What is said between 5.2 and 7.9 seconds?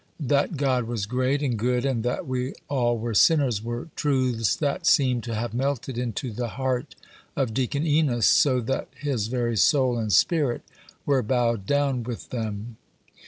to have melted into the heart of Deacon